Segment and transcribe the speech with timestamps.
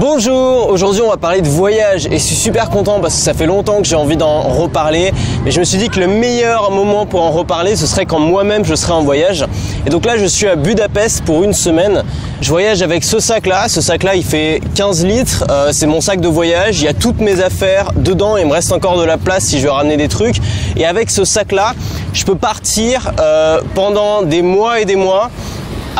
[0.00, 3.34] Bonjour, aujourd'hui on va parler de voyage et je suis super content parce que ça
[3.34, 5.12] fait longtemps que j'ai envie d'en reparler
[5.44, 8.20] mais je me suis dit que le meilleur moment pour en reparler ce serait quand
[8.20, 9.44] moi-même je serais en voyage.
[9.84, 12.04] Et donc là je suis à Budapest pour une semaine.
[12.40, 15.88] Je voyage avec ce sac là, ce sac là il fait 15 litres, euh, c'est
[15.88, 19.00] mon sac de voyage, il y a toutes mes affaires dedans, il me reste encore
[19.00, 20.36] de la place si je veux ramener des trucs.
[20.76, 21.74] Et avec ce sac là
[22.12, 25.28] je peux partir euh, pendant des mois et des mois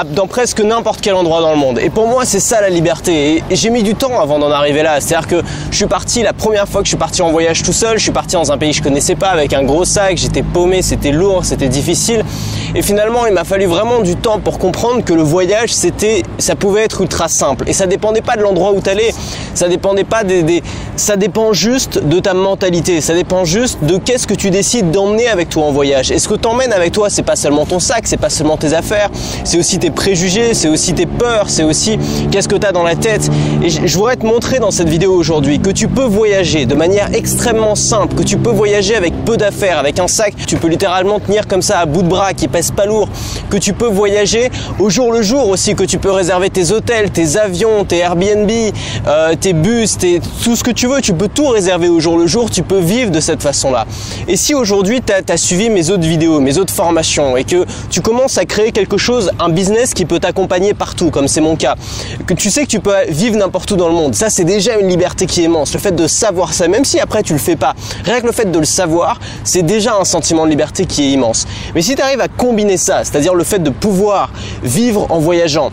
[0.05, 1.79] dans presque n'importe quel endroit dans le monde.
[1.79, 3.43] Et pour moi, c'est ça la liberté.
[3.51, 5.01] Et j'ai mis du temps avant d'en arriver là.
[5.01, 7.73] C'est-à-dire que je suis parti la première fois que je suis parti en voyage tout
[7.73, 10.17] seul, je suis parti dans un pays que je connaissais pas avec un gros sac,
[10.17, 12.25] j'étais paumé, c'était lourd, c'était difficile.
[12.75, 16.55] Et finalement, il m'a fallu vraiment du temps pour comprendre que le voyage, c'était, ça
[16.55, 17.65] pouvait être ultra simple.
[17.69, 19.11] Et ça dépendait pas de l'endroit où tu allais.
[19.55, 20.63] Ça dépendait pas des,
[20.97, 23.01] ça dépend juste de ta mentalité.
[23.01, 26.11] Ça dépend juste de qu'est-ce que tu décides d'emmener avec toi en voyage.
[26.11, 28.75] Et ce que t'emmènes avec toi, c'est pas seulement ton sac, c'est pas seulement tes
[28.75, 29.11] affaires,
[29.45, 31.99] c'est aussi tes préjugés, c'est aussi tes peurs, c'est aussi
[32.31, 33.31] qu'est-ce que tu as dans la tête.
[33.63, 37.09] Et je voudrais te montrer dans cette vidéo aujourd'hui que tu peux voyager de manière
[37.15, 41.21] extrêmement simple, que tu peux voyager avec peu d'affaires, avec un sac, tu peux littéralement
[41.21, 43.09] tenir comme ça à bout de bras qui pas lourd,
[43.51, 47.11] que tu peux voyager au jour le jour aussi, que tu peux réserver tes hôtels,
[47.11, 48.51] tes avions, tes Airbnb,
[49.07, 52.19] euh, tes bus, tes, tout ce que tu veux, tu peux tout réserver au jour
[52.19, 53.87] le jour, tu peux vivre de cette façon-là.
[54.27, 57.65] Et si aujourd'hui tu as, as suivi mes autres vidéos, mes autres formations et que
[57.91, 61.57] tu commences à créer quelque chose, un business qui peut t'accompagner partout, comme c'est mon
[61.57, 61.77] cas,
[62.27, 64.79] que tu sais que tu peux vivre n'importe où dans le monde, ça c'est déjà
[64.79, 65.73] une liberté qui est immense.
[65.73, 68.33] Le fait de savoir ça, même si après tu le fais pas, rien que le
[68.33, 71.47] fait de le savoir, c'est déjà un sentiment de liberté qui est immense.
[71.75, 74.31] Mais si tu arrives à combiner ça, c'est-à-dire le fait de pouvoir
[74.63, 75.71] vivre en voyageant,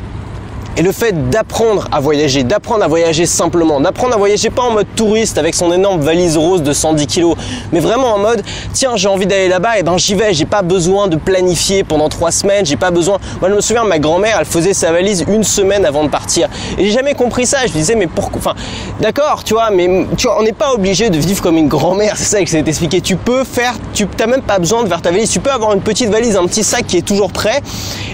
[0.78, 4.72] et le fait d'apprendre à voyager, d'apprendre à voyager simplement, d'apprendre à voyager pas en
[4.72, 7.34] mode touriste avec son énorme valise rose de 110 kg,
[7.72, 10.62] mais vraiment en mode tiens j'ai envie d'aller là-bas et ben j'y vais, j'ai pas
[10.62, 13.20] besoin de planifier pendant trois semaines, j'ai pas besoin.
[13.40, 16.50] Moi je me souviens ma grand-mère elle faisait sa valise une semaine avant de partir
[16.78, 17.66] et j'ai jamais compris ça.
[17.66, 18.56] Je disais mais pourquoi Enfin
[19.00, 22.18] d'accord tu vois mais tu vois on n'est pas obligé de vivre comme une grand-mère,
[22.18, 23.00] c'est ça que c'est expliqué.
[23.00, 25.74] Tu peux faire, tu t'as même pas besoin de faire ta valise, tu peux avoir
[25.74, 27.62] une petite valise, un petit sac qui est toujours prêt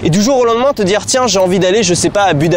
[0.04, 2.34] et du jour au lendemain te dire tiens j'ai envie d'aller je sais pas à
[2.34, 2.51] Budapest,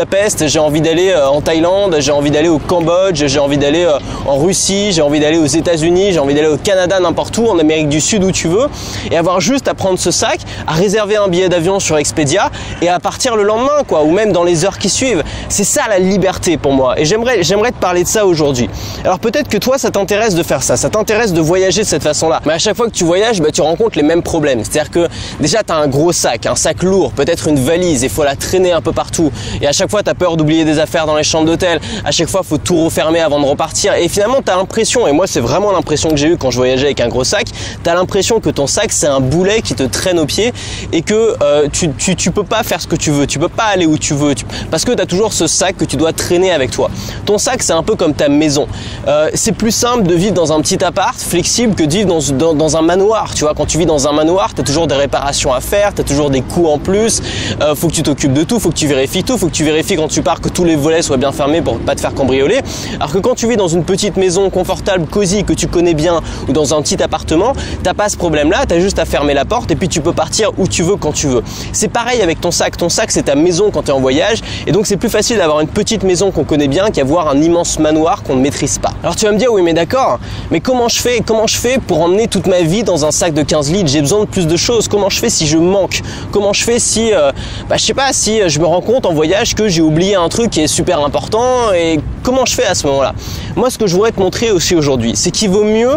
[0.45, 3.97] j'ai envie d'aller euh, en Thaïlande, j'ai envie d'aller au Cambodge, j'ai envie d'aller euh,
[4.25, 7.57] en Russie, j'ai envie d'aller aux États-Unis, j'ai envie d'aller au Canada, n'importe où, en
[7.59, 8.67] Amérique du Sud, où tu veux,
[9.09, 12.51] et avoir juste à prendre ce sac, à réserver un billet d'avion sur Expedia
[12.81, 15.23] et à partir le lendemain, quoi, ou même dans les heures qui suivent.
[15.47, 17.00] C'est ça la liberté pour moi.
[17.00, 18.69] Et j'aimerais, te parler de ça aujourd'hui.
[19.03, 22.03] Alors peut-être que toi, ça t'intéresse de faire ça, ça t'intéresse de voyager de cette
[22.03, 22.41] façon-là.
[22.45, 24.63] Mais à chaque fois que tu voyages, bah, tu rencontres les mêmes problèmes.
[24.63, 25.07] C'est-à-dire que
[25.39, 28.35] déjà, tu as un gros sac, un sac lourd, peut-être une valise, il faut la
[28.35, 29.31] traîner un peu partout.
[29.61, 31.79] Et à chaque fois, tu as peur d'oublier des affaires dans les chambres d'hôtel.
[32.03, 33.94] À chaque fois, faut tout refermer avant de repartir.
[33.96, 36.57] Et finalement, tu as l'impression, et moi, c'est vraiment l'impression que j'ai eu quand je
[36.57, 37.47] voyageais avec un gros sac,
[37.84, 40.53] tu as l'impression que ton sac, c'est un boulet qui te traîne au pied
[40.91, 43.28] et que euh, tu, peux pas faire ce que tu veux.
[43.28, 44.34] Tu peux pas aller où tu veux.
[44.72, 46.90] parce que tu as toujours ce sac que tu dois traîner avec toi.
[47.25, 48.67] Ton sac, c'est un peu comme ta maison.
[49.07, 52.07] Euh, c'est plus simple de vivre dans un petit appart flexible que de vivre
[52.53, 53.34] dans un manoir.
[53.34, 55.94] Tu vois, quand tu vis dans un manoir, tu as toujours des réparations à faire,
[55.94, 57.22] tu as toujours des coûts en plus.
[57.62, 59.63] Euh, faut que tu t'occupes de tout, faut que tu vérifies tout, faut que tu
[59.63, 62.13] vérifies quand tu pars que tous les volets soient bien fermés pour pas te faire
[62.13, 62.61] cambrioler.
[62.95, 66.21] Alors que quand tu vis dans une petite maison confortable, cosy, que tu connais bien,
[66.47, 67.53] ou dans un petit appartement,
[67.83, 70.51] t'as pas ce problème-là, t'as juste à fermer la porte et puis tu peux partir
[70.57, 71.43] où tu veux quand tu veux.
[71.73, 72.77] C'est pareil avec ton sac.
[72.77, 75.37] Ton sac, c'est ta maison quand tu es en voyage, et donc c'est plus facile
[75.37, 78.93] d'avoir une petite maison qu'on connaît bien qu'avoir un immense manoir qu'on ne maîtrise pas.
[79.03, 80.19] Alors tu vas me dire, oui, mais d'accord,
[80.51, 83.33] mais comment je fais Comment je fais pour emmener toute ma vie dans un sac
[83.33, 83.89] de 15 litres?
[83.89, 84.87] J'ai besoin de plus de choses.
[84.87, 86.01] Comment je fais si je manque?
[86.31, 87.31] Comment je fais si, euh,
[87.69, 90.29] bah, je sais pas, si je me rends compte en voyage que j'ai oublié un
[90.29, 93.13] truc qui est super important et comment je fais à ce moment-là
[93.55, 95.93] Moi, ce que je voudrais te montrer aussi aujourd'hui, c'est qu'il vaut mieux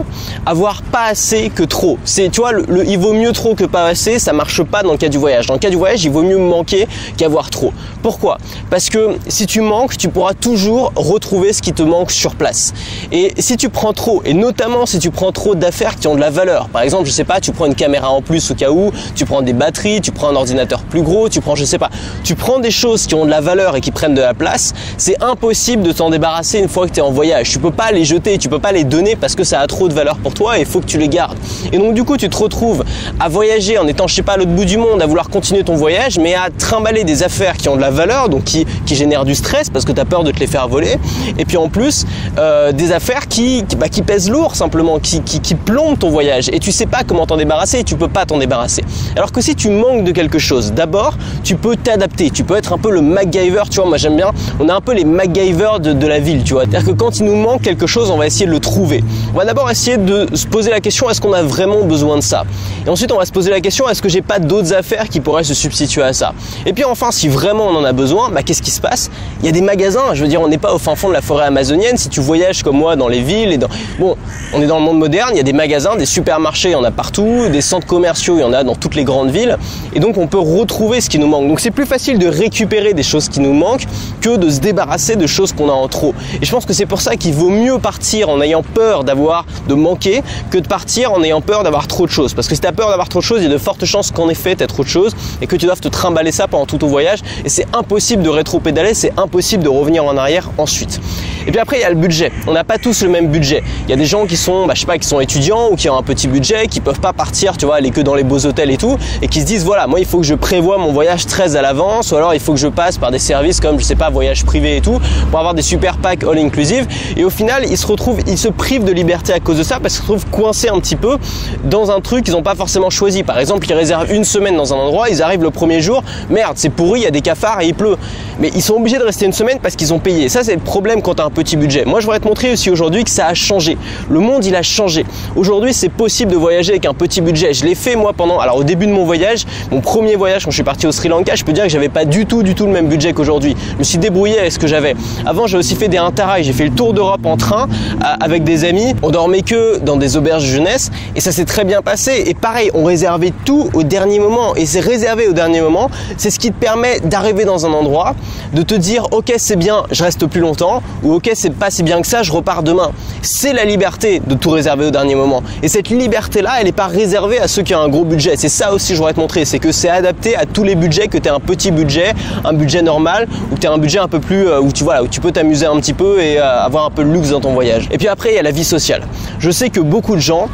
[0.47, 1.99] avoir pas assez que trop.
[2.05, 2.53] C'est, tu vois,
[2.87, 5.47] il vaut mieux trop que pas assez, ça marche pas dans le cas du voyage.
[5.47, 6.87] Dans le cas du voyage, il vaut mieux manquer
[7.17, 7.73] qu'avoir trop.
[8.01, 8.39] Pourquoi?
[8.71, 12.75] Parce que si tu manques, tu pourras toujours retrouver ce qui te manque sur place.
[13.11, 16.21] Et si tu prends trop, et notamment si tu prends trop d'affaires qui ont de
[16.21, 18.71] la valeur, par exemple, je sais pas, tu prends une caméra en plus au cas
[18.71, 21.79] où, tu prends des batteries, tu prends un ordinateur plus gros, tu prends, je sais
[21.79, 21.91] pas,
[22.23, 24.75] tu prends des choses qui ont de la valeur et qui prennent de la place,
[24.97, 27.48] c'est impossible de t'en débarrasser une fois que tu es en voyage.
[27.51, 29.89] Tu peux pas les jeter, tu peux pas les donner parce que ça a trop
[29.89, 31.39] de valeur pour toi et il faut que tu les gardes.
[31.73, 32.85] Et donc du coup, tu te retrouves
[33.19, 35.65] à voyager en étant, je sais pas, à l'autre bout du monde, à vouloir continuer
[35.65, 38.95] ton voyage, mais à trimballer des affaires qui ont de la valeur, donc qui, qui
[38.95, 40.97] génèrent du stress parce que tu as peur de te les faire voler.
[41.39, 42.05] Et puis en plus,
[42.39, 46.51] euh, des affaires qui, bah, qui, pèsent lourd simplement, qui, qui, qui plombent ton voyage.
[46.53, 48.85] Et tu sais pas comment t'en débarrasser et tu peux pas t'en débarrasser.
[49.17, 52.31] Alors que si tu manques de quelque chose, d'abord, tu peux t'adapter.
[52.31, 54.33] Tu peux être un peu le MacGyver, tu vois, moi j'aime bien.
[54.61, 56.65] On a un peu les MacGyver de, de la ville, tu vois.
[56.65, 59.03] C'est-à-dire que quand il nous manque quelque chose, on va essayer de le trouver.
[59.35, 62.23] On va d'abord essayer de se poser la question est-ce qu'on a vraiment besoin de
[62.23, 62.45] ça?
[62.87, 65.21] Et ensuite, on va se poser la question est-ce que j'ai pas d'autres affaires qui
[65.21, 66.35] pourraient se substituer à ça?
[66.67, 69.11] Et puis enfin, si vraiment on en a besoin, bah, qu'est-ce qui se passe?
[69.41, 70.15] Il y a des magasins.
[70.15, 71.97] Je veux dire, on n'est pas au fin fond de la forêt amazonienne.
[71.97, 73.69] Si tu voyages comme moi dans les villes et dans
[73.99, 74.17] bon,
[74.53, 75.31] on est dans le monde moderne.
[75.33, 78.37] Il y a des magasins, des supermarchés, il y en a partout, des centres commerciaux,
[78.37, 79.57] il y en a dans toutes les grandes villes.
[79.95, 81.49] Et donc, on peut retrouver ce qui nous manque.
[81.49, 83.87] Donc, c'est plus facile de récupérer des choses qui nous manquent
[84.21, 86.15] que de se débarrasser de choses qu'on a en trop.
[86.41, 89.45] Et je pense que c'est pour ça qu'il vaut mieux partir en ayant peur d'avoir
[89.69, 92.35] de manquer que de partir en ayant peur d'avoir trop de choses.
[92.35, 93.85] Parce que si tu as peur d'avoir trop de choses, il y a de fortes
[93.85, 96.49] chances qu'en effet tu aies trop de choses et que tu doives te trimballer ça
[96.49, 97.21] pendant tout ton voyage.
[97.45, 101.01] Et c'est impossible de rétro-pédaler, c'est impossible de revenir en arrière ensuite.
[101.49, 102.31] Et puis après, il y a le budget.
[102.47, 103.63] On n'a pas tous le même budget.
[103.85, 105.77] Il y a des gens qui sont, bah, je sais pas, qui sont étudiants ou
[105.77, 108.23] qui ont un petit budget, qui peuvent pas partir, tu vois, aller que dans les
[108.23, 110.77] beaux hôtels et tout, et qui se disent voilà, moi il faut que je prévoie
[110.77, 113.61] mon voyage très à l'avance, ou alors il faut que je passe par des services
[113.61, 115.01] comme je sais pas, voyage privé et tout,
[115.31, 116.87] pour avoir des super packs all inclusive.
[117.17, 119.81] Et au final, ils se retrouvent, ils se privent de liberté à cause de ça
[119.81, 121.17] parce qu'ils se retrouvent coincés un petit peu
[121.65, 123.23] dans un truc qu'ils n'ont pas forcément choisi.
[123.23, 126.57] Par exemple, ils réservent une semaine dans un endroit, ils arrivent le premier jour, merde,
[126.57, 127.97] c'est pourri, il y a des cafards et il pleut.
[128.39, 130.29] Mais ils sont obligés de rester une semaine parce qu'ils ont payé.
[130.29, 131.85] Ça, c'est le problème quand tu as un petit budget.
[131.85, 133.79] Moi, je voudrais te montrer aussi aujourd'hui que ça a changé.
[134.11, 135.07] Le monde, il a changé.
[135.37, 137.53] Aujourd'hui, c'est possible de voyager avec un petit budget.
[137.53, 140.51] Je l'ai fait moi pendant, alors au début de mon voyage, mon premier voyage quand
[140.51, 142.57] je suis parti au Sri Lanka, je peux dire que j'avais pas du tout, du
[142.57, 143.55] tout le même budget qu'aujourd'hui.
[143.75, 144.97] Je me suis débrouillé avec ce que j'avais.
[145.27, 146.43] Avant, j'ai aussi fait des interrails.
[146.43, 147.69] J'ai fait le tour d'Europe en train
[148.01, 148.97] avec des amis.
[149.05, 152.25] On dormait que dans des auberges jeunesse et ça s'est très bien passé.
[152.27, 154.57] Et pareil, on réservait tout au dernier moment.
[154.57, 155.89] Et c'est réservé au dernier moment.
[156.17, 158.17] C'est ce qui te permet d'arriver dans un endroit,
[158.55, 161.83] de te dire, ok, c'est bien, je reste plus longtemps, ou ok, c'est pas si
[161.83, 162.91] bien que ça, je repars demain.
[163.23, 165.43] C'est la liberté de tout réserver au dernier moment.
[165.63, 168.37] Et cette liberté-là, elle n'est pas réservée à ceux qui ont un gros budget.
[168.37, 170.75] C'est ça aussi que je voudrais te montrer, c'est que c'est adapté à tous les
[170.75, 172.13] budgets, que tu as un petit budget,
[172.45, 174.85] un budget normal, ou que tu as un budget un peu plus, euh, où tu,
[174.85, 177.31] vois, où tu peux t'amuser un petit peu et euh, avoir un peu de luxe
[177.31, 177.89] dans ton voyage.
[177.91, 179.03] Et puis après, il y a la vie sociale.
[179.39, 180.49] Je sais que beaucoup de gens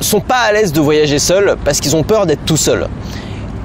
[0.00, 2.86] sont pas à l'aise de voyager seuls parce qu'ils ont peur d'être tout seuls.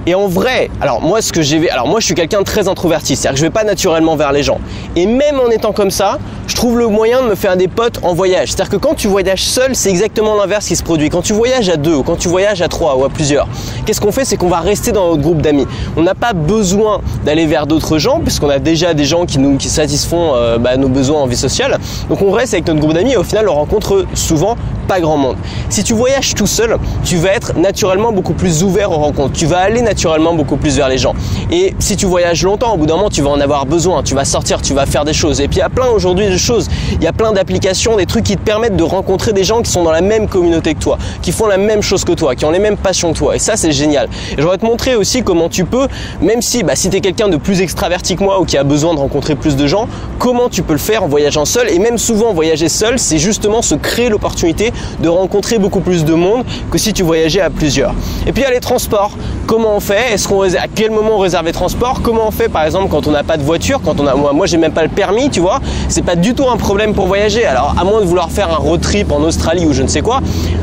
[0.06, 2.68] Et en vrai, alors moi ce que j'ai alors moi je suis quelqu'un de très
[2.68, 4.60] introverti, c'est-à-dire que je vais pas naturellement vers les gens.
[4.98, 8.00] Et même en étant comme ça, je trouve le moyen de me faire des potes
[8.04, 8.50] en voyage.
[8.50, 11.10] C'est-à-dire que quand tu voyages seul, c'est exactement l'inverse qui se produit.
[11.10, 13.48] Quand tu voyages à deux, ou quand tu voyages à trois ou à plusieurs,
[13.86, 14.26] qu'est-ce qu'on fait?
[14.26, 15.68] C'est qu'on va rester dans notre groupe d'amis.
[15.96, 19.56] On n'a pas besoin d'aller vers d'autres gens, puisqu'on a déjà des gens qui nous
[19.56, 21.80] qui satisfont euh, bah, nos besoins en vie sociale.
[22.10, 24.58] Donc on reste avec notre groupe d'amis et au final on rencontre souvent
[24.88, 25.38] pas grand monde.
[25.70, 29.34] Si tu voyages tout seul, tu vas être naturellement beaucoup plus ouvert aux rencontres.
[29.34, 31.14] Tu vas aller naturellement beaucoup plus vers les gens.
[31.52, 34.02] Et si tu voyages longtemps, au bout d'un moment, tu vas en avoir besoin.
[34.02, 35.40] Tu vas sortir, tu vas faire des choses.
[35.40, 36.68] Et puis il y a plein aujourd'hui de choses.
[36.94, 39.70] Il y a plein d'applications, des trucs qui te permettent de rencontrer des gens qui
[39.70, 42.44] sont dans la même communauté que toi, qui font la même chose que toi, qui
[42.46, 43.36] ont les mêmes passions que toi.
[43.36, 44.10] Et ça, c'est génial.
[44.36, 45.88] Et je vais te montrer aussi comment tu peux,
[46.22, 48.64] même si, bah, si tu es quelqu'un de plus extraverti que moi ou qui a
[48.64, 49.88] besoin de rencontrer plus de gens,
[50.18, 51.70] comment tu peux le faire en voyageant seul?
[51.70, 56.16] Et même souvent, voyager seul, c'est justement se créer l'opportunité de rencontrer beaucoup plus de
[56.16, 57.94] monde que si tu voyageais à plusieurs.
[58.26, 59.12] Et puis il y les transports.
[59.46, 60.14] Comment on fait?
[60.14, 62.02] Est-ce qu'on à quel moment on réserve les transports?
[62.02, 64.34] Comment on fait par exemple quand on n'a pas de voiture Quand on a moi,
[64.34, 65.60] moi j'ai même pas le permis, tu vois?
[65.90, 67.46] C'est pas du tout un problème pour voyager.
[67.46, 70.02] Alors à moins de vouloir faire un road trip en Australie ou je ne sais
[70.02, 70.22] quoi,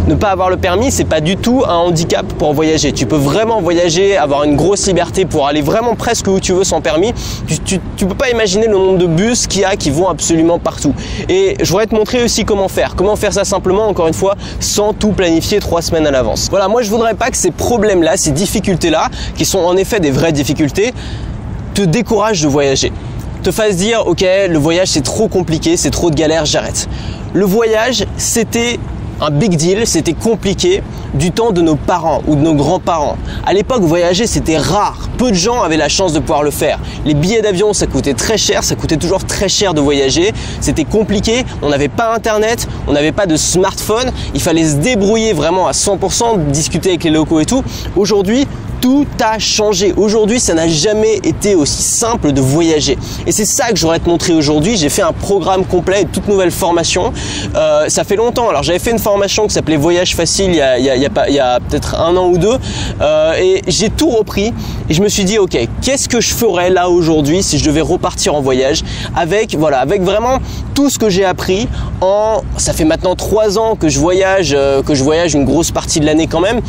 [0.09, 2.93] ne pas avoir le permis, c'est pas du tout un handicap pour voyager.
[2.93, 6.65] Tu peux vraiment voyager, avoir une grosse liberté pour aller vraiment presque où tu veux
[6.65, 7.13] sans permis.
[7.47, 10.59] Tu, tu, peux pas imaginer le nombre de bus qu'il y a qui vont absolument
[10.59, 10.95] partout.
[11.29, 12.95] Et je voudrais te montrer aussi comment faire.
[12.97, 16.49] Comment faire ça simplement, encore une fois, sans tout planifier trois semaines à l'avance.
[16.51, 20.11] Voilà, moi je voudrais pas que ces problèmes-là, ces difficultés-là, qui sont en effet des
[20.11, 20.93] vraies difficultés,
[21.75, 22.93] te découragent de voyager
[23.43, 26.91] te fassent dire ok le voyage c'est trop compliqué, c'est trop de galère, j'arrête.
[27.33, 28.79] Le voyage c'était
[29.21, 33.17] un big deal, c'était compliqué du temps de nos parents ou de nos grands-parents.
[33.45, 35.09] À l'époque, voyager, c'était rare.
[35.19, 36.79] Peu de gens avaient la chance de pouvoir le faire.
[37.05, 40.33] Les billets d'avion, ça coûtait très cher, ça coûtait toujours très cher de voyager.
[40.61, 45.33] C'était compliqué, on n'avait pas internet, on n'avait pas de smartphone, il fallait se débrouiller
[45.33, 47.63] vraiment à 100%, discuter avec les locaux et tout.
[47.97, 48.47] Aujourd'hui,
[48.81, 49.93] tout a changé.
[49.97, 52.97] Aujourd'hui, ça n'a jamais été aussi simple de voyager.
[53.27, 54.77] Et c'est ça que j'aurais te montrer aujourd'hui.
[54.77, 57.13] J'ai fait un programme complet, toute nouvelle formation.
[57.55, 58.49] Euh, ça fait longtemps.
[58.49, 61.95] Alors j'avais fait une formation qui s'appelait Voyage facile il y a, a, a peut-être
[61.95, 62.57] un an ou deux.
[63.01, 64.53] Euh, et j'ai tout repris.
[64.89, 67.81] Et je me suis dit, ok, qu'est-ce que je ferais là aujourd'hui si je devais
[67.81, 68.83] repartir en voyage
[69.17, 70.39] avec, voilà, avec vraiment
[70.75, 71.69] tout ce que j'ai appris
[72.01, 75.71] en, ça fait maintenant trois ans que je voyage, euh, que je voyage une grosse
[75.71, 76.61] partie de l'année quand même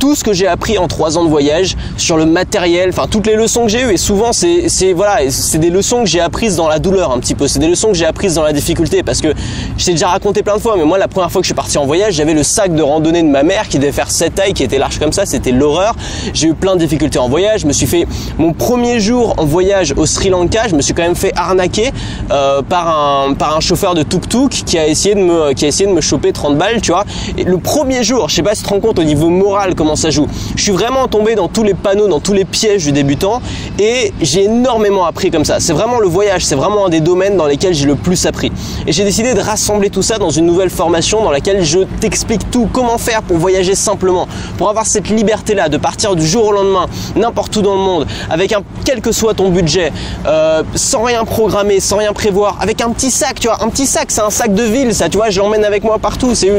[0.00, 3.26] tout ce que j'ai appris en trois ans de voyage sur le matériel, enfin toutes
[3.26, 3.92] les leçons que j'ai eues.
[3.92, 7.34] Et souvent, c'est, voilà, c'est des leçons que j'ai apprises dans la douleur un petit
[7.34, 7.46] peu.
[7.46, 9.28] C'est des leçons que j'ai apprises dans la difficulté parce que
[9.76, 10.74] je t'ai déjà raconté plein de fois.
[10.76, 12.82] Mais moi, la première fois que je suis parti en voyage, j'avais le sac de
[12.82, 15.26] randonnée de ma mère qui devait faire cette taille, qui était large comme ça.
[15.26, 15.94] C'était l'horreur.
[16.32, 17.60] J'ai eu plein de difficultés en voyage.
[17.60, 18.06] Je me suis fait
[18.38, 20.66] mon premier jour en voyage au Sri Lanka.
[20.68, 21.92] Je me suis quand même fait arnaquer
[22.30, 25.68] euh, par un par un chauffeur de tuk-tuk qui a essayé de me qui a
[25.68, 27.04] essayé de me choper 30 balles, tu vois.
[27.36, 29.74] Et le premier jour, je sais pas si tu te rends compte au niveau moral
[29.74, 30.26] comment ça joue.
[30.56, 33.40] Je suis vraiment tombé dans tous les panneaux, dans tous les pièges du débutant
[33.78, 35.60] et j'ai énormément appris comme ça.
[35.60, 38.52] C'est vraiment le voyage, c'est vraiment un des domaines dans lesquels j'ai le plus appris.
[38.86, 42.50] Et j'ai décidé de rassembler tout ça dans une nouvelle formation dans laquelle je t'explique
[42.50, 44.26] tout, comment faire pour voyager simplement,
[44.58, 48.06] pour avoir cette liberté-là de partir du jour au lendemain, n'importe où dans le monde,
[48.28, 49.92] avec un quel que soit ton budget,
[50.26, 53.86] euh, sans rien programmer, sans rien prévoir, avec un petit sac, tu vois, un petit
[53.86, 56.34] sac, c'est un sac de ville, ça, tu vois, je l'emmène avec moi partout.
[56.34, 56.50] C'est,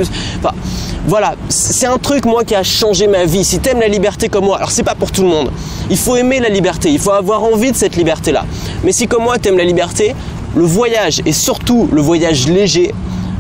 [1.08, 3.44] voilà, c'est un truc moi qui a changé ma vie.
[3.44, 5.52] Si t'aimes la liberté comme moi, alors c'est pas pour tout le monde.
[5.90, 8.46] Il faut aimer la liberté, il faut avoir envie de cette liberté-là.
[8.84, 10.16] Mais si comme moi t'aimes la liberté,
[10.56, 12.94] le voyage et surtout le voyage léger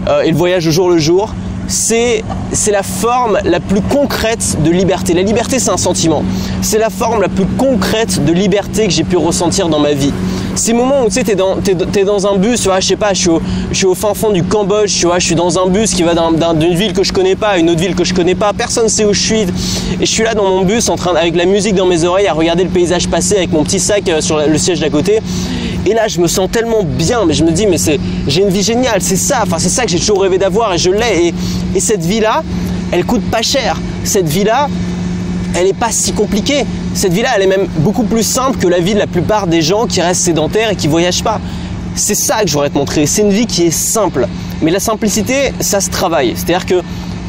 [0.07, 1.33] euh, et le voyage au jour le jour,
[1.67, 2.23] c'est
[2.71, 5.13] la forme la plus concrète de liberté.
[5.13, 6.23] La liberté, c'est un sentiment.
[6.61, 10.11] C'est la forme la plus concrète de liberté que j'ai pu ressentir dans ma vie.
[10.55, 12.95] Ces moments où tu sais, t'es dans, es, dans un bus, tu vois, je sais
[12.95, 13.41] pas, je suis, au,
[13.71, 16.03] je suis au fin fond du Cambodge, tu vois, je suis dans un bus qui
[16.03, 16.13] va
[16.53, 18.89] d'une ville que je connais pas à une autre ville que je connais pas, personne
[18.89, 19.47] sait où je suis, et
[20.01, 22.33] je suis là dans mon bus en train, avec la musique dans mes oreilles, à
[22.33, 25.19] regarder le paysage passer avec mon petit sac euh, sur le siège d'à côté.
[25.85, 28.49] Et là, je me sens tellement bien, mais je me dis, mais c'est, j'ai une
[28.49, 31.27] vie géniale, c'est ça, enfin, c'est ça que j'ai toujours rêvé d'avoir et je l'ai.
[31.27, 31.33] Et,
[31.75, 32.43] et cette vie-là,
[32.91, 33.77] elle coûte pas cher.
[34.03, 34.67] Cette vie-là,
[35.55, 36.65] elle n'est pas si compliquée.
[36.93, 39.61] Cette vie-là, elle est même beaucoup plus simple que la vie de la plupart des
[39.61, 41.39] gens qui restent sédentaires et qui voyagent pas.
[41.95, 43.05] C'est ça que je voudrais te montrer.
[43.05, 44.27] C'est une vie qui est simple.
[44.61, 46.33] Mais la simplicité, ça se travaille.
[46.35, 46.81] C'est-à-dire que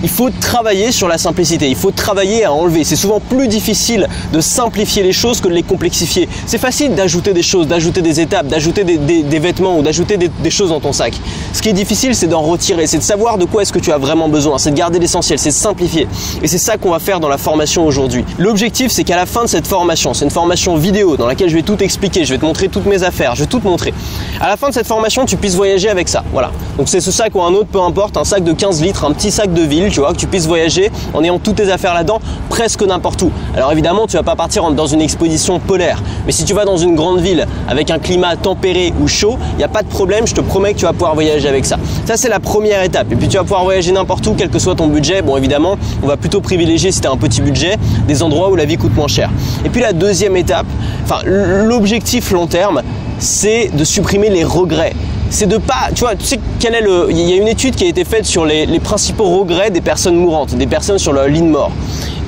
[0.02, 2.84] il faut travailler sur la simplicité, il faut travailler à enlever.
[2.84, 6.28] C'est souvent plus difficile de simplifier les choses que de les complexifier.
[6.46, 10.70] C'est facile d'ajouter des choses, d'ajouter des étapes, d'ajouter des, vêtements ou d'ajouter des, choses
[10.70, 11.14] dans ton sac.
[11.52, 13.92] Ce qui est difficile, c'est d'en retirer, c'est de savoir de quoi est-ce que tu
[13.92, 16.08] as vraiment besoin, c'est de garder l'essentiel, c'est de simplifier.
[16.42, 18.24] Et c'est ça qu'on va faire dans la formation aujourd'hui.
[18.38, 21.54] L'objectif, c'est qu'à la fin de cette formation, c'est une formation vidéo dans laquelle je
[21.54, 23.94] vais tout expliquer, je vais te montrer toutes mes affaires, je vais tout te montrer.
[24.40, 26.24] À la fin de cette formation, tu puisses voyager avec ça.
[26.32, 26.50] Voilà.
[26.76, 29.12] Donc c'est ce sac ou un autre, peu importe, un sac de 15 litres, un
[29.12, 31.94] petit sac de ville, tu vois, que tu puisses voyager en ayant toutes tes affaires
[31.94, 33.30] là-dedans, presque n'importe où.
[33.54, 36.76] Alors évidemment, tu vas pas partir dans une exposition polaire, mais si tu vas dans
[36.76, 40.26] une grande ville avec un climat tempéré ou chaud, il n'y a pas de problème,
[40.26, 41.76] je te promets que tu vas pouvoir voyager avec ça.
[42.06, 43.12] Ça, c'est la première étape.
[43.12, 45.22] Et puis tu vas pouvoir voyager n'importe où, quel que soit ton budget.
[45.22, 47.76] Bon, évidemment, on va plutôt privilégier si tu as un petit budget,
[48.08, 49.30] des endroits où la vie coûte moins cher.
[49.64, 50.66] Et puis la deuxième étape,
[51.04, 52.82] enfin l'objectif long terme,
[53.18, 54.94] c'est de supprimer les regrets
[55.32, 57.74] c'est de pas, tu vois, tu sais quel est le, il y a une étude
[57.74, 61.26] qui a été faite sur les, principaux regrets des personnes mourantes, des personnes sur leur
[61.26, 61.72] lit de mort.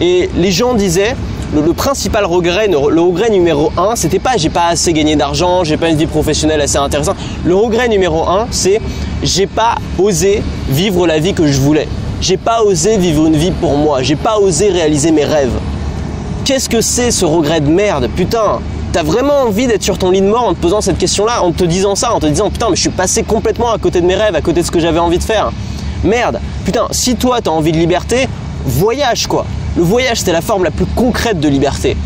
[0.00, 1.14] Et les gens disaient,
[1.54, 5.76] le, principal regret, le, regret numéro un, c'était pas j'ai pas assez gagné d'argent, j'ai
[5.76, 7.16] pas une vie professionnelle assez intéressante.
[7.44, 8.80] Le regret numéro un, c'est
[9.22, 11.88] j'ai pas osé vivre la vie que je voulais.
[12.22, 14.02] J'ai pas osé vivre une vie pour moi.
[14.02, 15.52] J'ai pas osé réaliser mes rêves.
[16.46, 18.08] Qu'est-ce que c'est ce regret de merde?
[18.16, 18.60] Putain,
[18.94, 21.50] T'as vraiment envie d'être sur ton lit de mort en te posant cette question-là, en
[21.50, 24.06] te disant ça, en te disant putain, mais je suis passé complètement à côté de
[24.06, 25.50] mes rêves, à côté de ce que j'avais envie de faire.
[26.04, 28.28] Merde, putain, si toi t'as envie de liberté,
[28.64, 29.46] voyage quoi.
[29.76, 31.96] Le voyage, c'est la forme la plus concrète de liberté.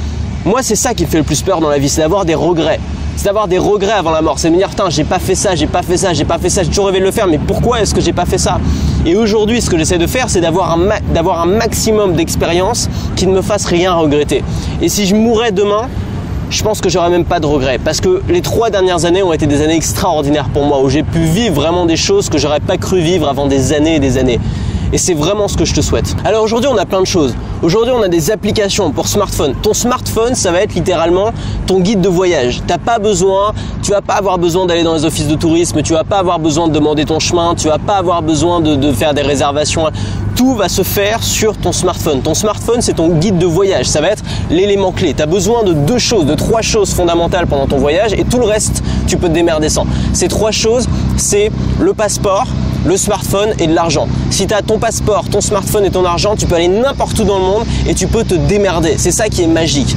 [0.46, 2.34] Moi, c'est ça qui me fait le plus peur dans la vie, c'est d'avoir des
[2.34, 2.80] regrets.
[3.16, 4.38] C'est d'avoir des regrets avant la mort.
[4.38, 6.38] C'est de me dire, putain, j'ai pas fait ça, j'ai pas fait ça, j'ai pas
[6.38, 8.38] fait ça, j'ai toujours rêvé de le faire, mais pourquoi est-ce que j'ai pas fait
[8.38, 8.60] ça?
[9.04, 13.34] Et aujourd'hui, ce que j'essaie de faire, c'est d'avoir un, un maximum d'expérience qui ne
[13.34, 14.42] me fasse rien regretter.
[14.80, 15.88] Et si je mourais demain,
[16.50, 19.32] je pense que j'aurai même pas de regrets parce que les trois dernières années ont
[19.32, 22.60] été des années extraordinaires pour moi où j'ai pu vivre vraiment des choses que j'aurais
[22.60, 24.40] pas cru vivre avant des années et des années.
[24.92, 26.16] Et c'est vraiment ce que je te souhaite.
[26.24, 27.34] Alors aujourd'hui, on a plein de choses.
[27.60, 29.52] Aujourd'hui, on a des applications pour smartphone.
[29.60, 31.32] Ton smartphone, ça va être littéralement
[31.66, 32.62] ton guide de voyage.
[32.68, 35.92] T'as pas besoin, tu vas pas avoir besoin d'aller dans les offices de tourisme, tu
[35.92, 39.12] vas pas avoir besoin de demander ton chemin, tu vas pas avoir besoin de, faire
[39.12, 39.86] des réservations.
[40.36, 42.22] Tout va se faire sur ton smartphone.
[42.22, 43.86] Ton smartphone, c'est ton guide de voyage.
[43.86, 45.12] Ça va être l'élément clé.
[45.12, 48.38] Tu as besoin de deux choses, de trois choses fondamentales pendant ton voyage et tout
[48.38, 49.84] le reste, tu peux te démerder sans.
[50.12, 50.86] Ces trois choses,
[51.16, 51.50] c'est
[51.80, 52.46] le passeport,
[52.84, 54.08] le smartphone et de l'argent.
[54.30, 57.24] Si tu as ton passeport, ton smartphone et ton argent, tu peux aller n'importe où
[57.24, 58.94] dans le monde et tu peux te démerder.
[58.96, 59.96] C'est ça qui est magique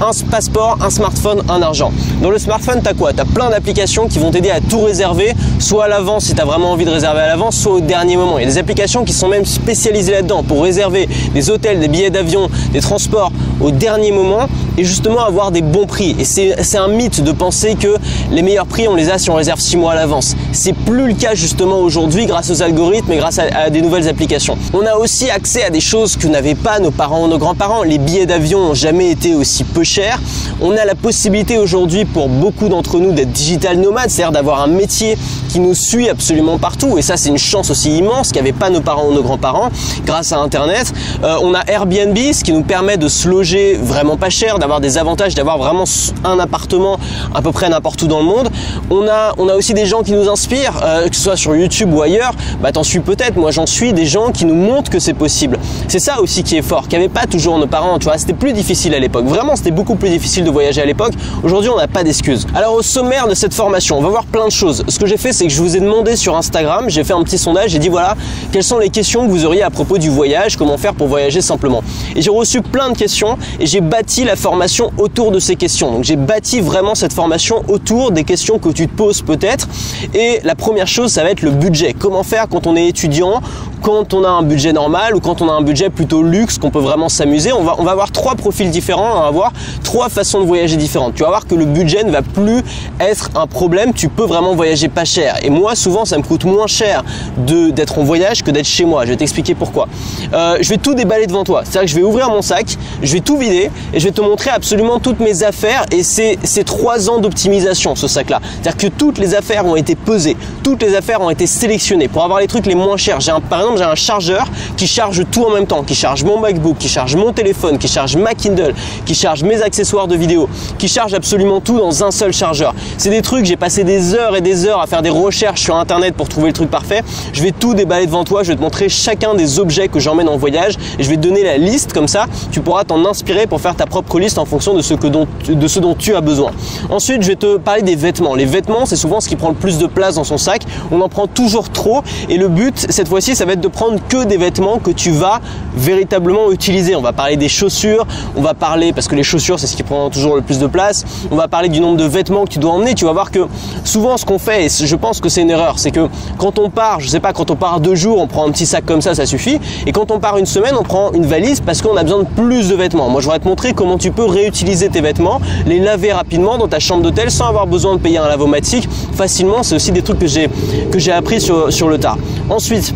[0.00, 1.92] un passeport, un smartphone, un argent.
[2.22, 3.12] Dans le smartphone, tu as quoi?
[3.12, 6.40] Tu as plein d'applications qui vont t'aider à tout réserver, soit à l'avance si tu
[6.40, 8.38] as vraiment envie de réserver à l'avance, soit au dernier moment.
[8.38, 11.88] Il y a des applications qui sont même spécialisées là-dedans pour réserver des hôtels, des
[11.88, 16.16] billets d'avion, des transports au dernier moment et justement avoir des bons prix.
[16.18, 17.96] Et c'est un mythe de penser que
[18.30, 20.36] les meilleurs prix, on les a si on réserve 6 mois à l'avance.
[20.52, 24.56] C'est plus le cas justement aujourd'hui grâce aux algorithmes et grâce à, des nouvelles applications.
[24.72, 27.82] On a aussi accès à des choses que n'avaient pas nos parents ou nos grands-parents.
[27.82, 30.20] Les billets d'avion n'ont jamais été aussi peu chers.
[30.60, 34.68] On a la possibilité aujourd'hui pour beaucoup d'entre nous d'être digital nomade, c'est-à-dire d'avoir un
[34.68, 35.18] métier
[35.48, 36.98] qui nous suit absolument partout.
[36.98, 39.70] Et ça, c'est une chance aussi immense qu'avaient pas nos parents ou nos grands-parents
[40.06, 40.92] grâce à Internet.
[41.24, 44.98] Euh, on a Airbnb, ce qui nous permet de se loger vraiment pas cher, des
[44.98, 45.84] avantages, d'avoir vraiment
[46.24, 46.98] un appartement
[47.34, 48.48] à peu près n'importe où dans le monde.
[48.90, 51.56] On a, on a aussi des gens qui nous inspirent, euh, que ce soit sur
[51.56, 52.32] YouTube ou ailleurs.
[52.62, 55.58] Bah, t'en suis peut-être, moi j'en suis, des gens qui nous montrent que c'est possible.
[55.88, 58.18] C'est ça aussi qui est fort, qu'avaient pas toujours nos parents, tu vois.
[58.18, 59.24] C'était plus difficile à l'époque.
[59.24, 61.14] Vraiment, c'était beaucoup plus difficile de voyager à l'époque.
[61.42, 62.46] Aujourd'hui, on n'a pas d'excuses.
[62.54, 64.84] Alors, au sommaire de cette formation, on va voir plein de choses.
[64.88, 67.22] Ce que j'ai fait, c'est que je vous ai demandé sur Instagram, j'ai fait un
[67.22, 68.16] petit sondage, j'ai dit voilà,
[68.52, 71.40] quelles sont les questions que vous auriez à propos du voyage, comment faire pour voyager
[71.40, 71.82] simplement.
[72.14, 74.57] Et j'ai reçu plein de questions et j'ai bâti la formation
[74.98, 75.92] autour de ces questions.
[75.92, 79.68] Donc j'ai bâti vraiment cette formation autour des questions que tu te poses peut-être.
[80.14, 81.94] Et la première chose, ça va être le budget.
[81.98, 83.40] Comment faire quand on est étudiant,
[83.82, 86.70] quand on a un budget normal ou quand on a un budget plutôt luxe, qu'on
[86.70, 87.52] peut vraiment s'amuser?
[87.52, 89.52] On va, on va avoir trois profils différents, on va avoir
[89.84, 91.14] trois façons de voyager différentes.
[91.14, 92.62] Tu vas voir que le budget ne va plus
[93.00, 95.36] être un problème, tu peux vraiment voyager pas cher.
[95.42, 97.04] Et moi, souvent, ça me coûte moins cher
[97.36, 99.04] d'être en voyage que d'être chez moi.
[99.04, 99.88] Je vais t'expliquer pourquoi.
[100.32, 101.62] Euh, je vais tout déballer devant toi.
[101.64, 104.20] C'est-à-dire que je vais ouvrir mon sac, je vais tout vider et je vais te
[104.20, 105.84] montrer absolument toutes mes affaires.
[105.90, 108.40] Et c'est trois ans d'optimisation, ce sac-là.
[108.62, 112.24] C'est-à-dire que toutes les affaires ont été pesées, toutes les affaires ont été sélectionnées pour
[112.24, 113.20] avoir les trucs les moins chers.
[113.20, 116.24] J'ai un, par exemple, j'ai un chargeur qui charge tout en même temps, qui charge
[116.24, 120.16] mon MacBook, qui charge mon téléphone, qui charge ma Kindle, qui charge mes accessoires de
[120.16, 122.74] vidéo, qui charge absolument tout dans un seul chargeur.
[122.96, 125.76] C'est des trucs, j'ai passé des heures et des heures à faire des recherches sur
[125.76, 127.02] internet pour trouver le truc parfait.
[127.32, 130.28] Je vais tout déballer devant toi, je vais te montrer chacun des objets que j'emmène
[130.28, 133.46] en voyage et je vais te donner la liste comme ça, tu pourras t'en inspirer
[133.46, 136.14] pour faire ta propre liste en fonction de ce, que dont, de ce dont tu
[136.14, 136.50] as besoin.
[136.90, 138.34] Ensuite, je vais te parler des vêtements.
[138.34, 140.62] Les vêtements, c'est souvent ce qui prend le plus de place dans son sac.
[140.90, 143.98] On en prend toujours trop et le but cette fois-ci, ça va être de prendre
[144.08, 145.40] que des vêtements que tu vas
[145.74, 146.96] véritablement utiliser.
[146.96, 148.06] On va parler des chaussures,
[148.36, 150.66] on va parler parce que les chaussures, c'est ce qui prend toujours le plus de
[150.66, 151.04] place.
[151.30, 152.94] On va parler du nombre de vêtements que tu dois emmener.
[152.94, 153.46] Tu vas voir que
[153.84, 156.70] souvent ce qu'on fait, et je pense que c'est une erreur, c'est que quand on
[156.70, 159.00] part, je sais pas, quand on part deux jours, on prend un petit sac comme
[159.00, 159.60] ça, ça suffit.
[159.86, 162.28] Et quand on part une semaine, on prend une valise parce qu'on a besoin de
[162.28, 163.08] plus de vêtements.
[163.08, 166.78] Moi, je voudrais te montrer comment tu réutiliser tes vêtements, les laver rapidement dans ta
[166.78, 169.62] chambre d'hôtel sans avoir besoin de payer un lavomatique facilement.
[169.62, 172.18] C'est aussi des trucs que j'ai appris sur, sur le tard.
[172.50, 172.94] Ensuite,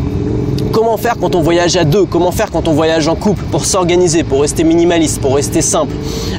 [0.73, 2.05] Comment faire quand on voyage à deux?
[2.05, 5.93] Comment faire quand on voyage en couple pour s'organiser, pour rester minimaliste, pour rester simple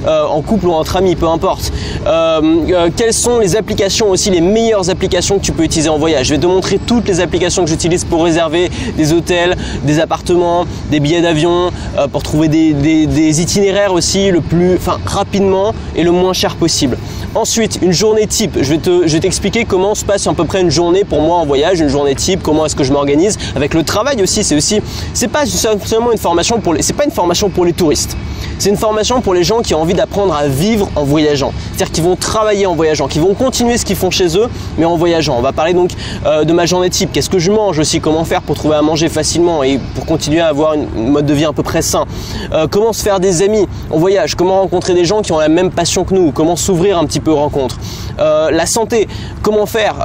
[0.08, 1.72] euh, En couple ou entre amis, peu importe.
[2.04, 5.98] Euh, euh, quelles sont les applications aussi, les meilleures applications que tu peux utiliser en
[5.98, 6.26] voyage?
[6.26, 10.64] Je vais te montrer toutes les applications que j'utilise pour réserver des hôtels, des appartements,
[10.90, 11.70] des billets d'avion,
[12.10, 16.98] pour trouver des, itinéraires aussi le plus, enfin rapidement et le moins cher possible.
[17.34, 18.58] Ensuite, une journée type.
[18.60, 21.20] Je vais te, je vais t'expliquer comment se passe à peu près une journée pour
[21.20, 24.44] moi en voyage, une journée type, comment est-ce que je m'organise avec le travail aussi,
[24.44, 24.80] c'est aussi,
[25.12, 28.16] c'est pas seulement une formation pour les, c'est pas une formation pour les touristes.
[28.58, 31.52] C'est une formation pour les gens qui ont envie d'apprendre à vivre en voyageant.
[31.72, 34.84] C'est-à-dire qu'ils vont travailler en voyageant, qui vont continuer ce qu'ils font chez eux, mais
[34.84, 35.36] en voyageant.
[35.36, 35.90] On va parler donc
[36.24, 37.10] euh, de ma journée type.
[37.12, 38.00] Qu'est-ce que je mange aussi?
[38.00, 41.34] Comment faire pour trouver à manger facilement et pour continuer à avoir une mode de
[41.34, 42.04] vie à peu près sain?
[42.52, 44.34] Euh, Comment se faire des amis en voyage?
[44.34, 46.32] Comment rencontrer des gens qui ont la même passion que nous?
[46.32, 47.78] Comment s'ouvrir un petit peu aux rencontres?
[48.20, 49.08] Euh, La santé.
[49.42, 49.96] Comment faire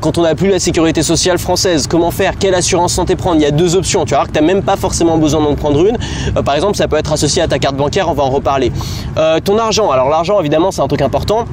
[0.00, 1.86] quand on n'a plus la sécurité sociale française?
[1.86, 2.38] Comment faire?
[2.38, 3.36] Quelle assurance santé prendre?
[3.36, 4.04] Il y a deux options.
[4.04, 5.98] Tu vas voir que tu n'as même pas forcément besoin d'en prendre une.
[6.42, 8.72] par exemple, ça peut être associé à ta carte bancaire on va en reparler.
[9.16, 11.46] Euh, ton argent, alors l'argent évidemment c'est un truc important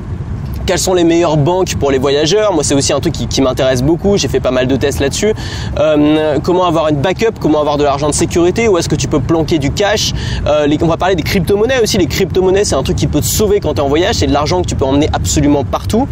[0.66, 3.82] quelles sont les meilleures banques pour les voyageurs Moi, c'est aussi un truc qui, m'intéresse
[3.82, 4.18] beaucoup.
[4.18, 5.34] J'ai fait pas mal de tests là-dessus.
[5.80, 7.34] Euh, comment avoir une backup?
[7.40, 8.68] Comment avoir de l'argent de sécurité?
[8.68, 10.14] Où est-ce que tu peux planquer du cash?
[10.48, 11.98] Euh, On va parler des crypto-monnaies aussi.
[11.98, 14.16] Les crypto-monnaies, c'est un truc qui peut te sauver quand tu es en voyage.
[14.16, 16.08] C'est de l'argent que tu peux emmener absolument partout.